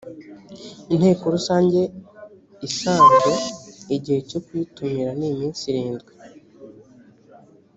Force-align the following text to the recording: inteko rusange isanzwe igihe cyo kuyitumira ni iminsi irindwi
inteko 0.93 1.23
rusange 1.35 1.79
isanzwe 2.67 3.31
igihe 3.95 4.19
cyo 4.29 4.39
kuyitumira 4.45 5.11
ni 5.19 5.25
iminsi 5.33 5.61
irindwi 5.71 6.11